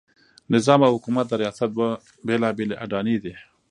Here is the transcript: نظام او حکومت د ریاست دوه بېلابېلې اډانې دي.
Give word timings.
نظام 0.53 0.79
او 0.85 0.93
حکومت 0.97 1.25
د 1.29 1.33
ریاست 1.41 1.69
دوه 1.75 1.89
بېلابېلې 2.27 2.75
اډانې 2.83 3.17
دي. 3.23 3.33